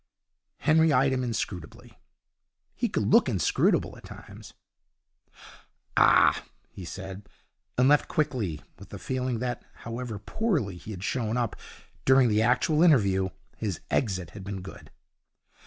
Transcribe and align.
Henry 0.57 0.91
eyed 0.91 1.13
him 1.13 1.23
inscrutably. 1.23 1.95
He 2.73 2.89
could 2.89 3.05
look 3.05 3.29
inscrutable 3.29 3.95
at 3.99 4.03
times. 4.03 4.55
'Ah!' 5.95 6.43
he 6.71 6.85
said, 6.85 7.29
and 7.77 7.87
left 7.87 8.07
quickly, 8.07 8.61
with 8.79 8.89
the 8.89 8.97
feeling 8.97 9.37
that, 9.37 9.63
however 9.85 10.17
poorly 10.17 10.75
he 10.77 10.89
had 10.89 11.03
shown 11.03 11.37
up 11.37 11.55
during 12.03 12.29
the 12.29 12.41
actual 12.41 12.81
interview, 12.81 13.29
his 13.57 13.79
exit 13.91 14.31
had 14.31 14.43
been 14.43 14.61
good. 14.63 14.89